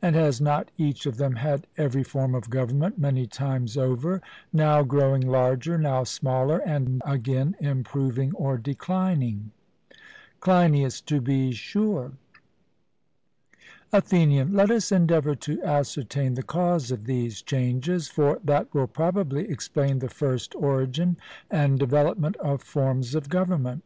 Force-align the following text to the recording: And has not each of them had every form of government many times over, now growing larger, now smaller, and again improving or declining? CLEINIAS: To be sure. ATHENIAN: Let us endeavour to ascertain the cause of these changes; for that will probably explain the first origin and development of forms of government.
And 0.00 0.14
has 0.14 0.40
not 0.40 0.70
each 0.78 1.06
of 1.06 1.16
them 1.16 1.34
had 1.34 1.66
every 1.76 2.04
form 2.04 2.36
of 2.36 2.48
government 2.50 3.00
many 3.00 3.26
times 3.26 3.76
over, 3.76 4.22
now 4.52 4.84
growing 4.84 5.22
larger, 5.26 5.76
now 5.76 6.04
smaller, 6.04 6.58
and 6.58 7.02
again 7.04 7.56
improving 7.58 8.32
or 8.36 8.58
declining? 8.58 9.50
CLEINIAS: 10.38 11.00
To 11.06 11.20
be 11.20 11.50
sure. 11.50 12.12
ATHENIAN: 13.92 14.52
Let 14.54 14.70
us 14.70 14.92
endeavour 14.92 15.34
to 15.34 15.60
ascertain 15.64 16.34
the 16.34 16.44
cause 16.44 16.92
of 16.92 17.02
these 17.06 17.42
changes; 17.42 18.06
for 18.06 18.38
that 18.44 18.72
will 18.72 18.86
probably 18.86 19.50
explain 19.50 19.98
the 19.98 20.08
first 20.08 20.54
origin 20.54 21.16
and 21.50 21.76
development 21.80 22.36
of 22.36 22.62
forms 22.62 23.16
of 23.16 23.28
government. 23.28 23.82